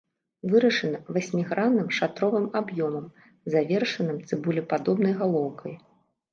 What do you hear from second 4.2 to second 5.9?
цыбулепадобнай галоўкай.